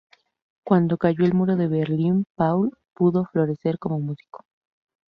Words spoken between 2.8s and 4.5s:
pudo florecer como músico.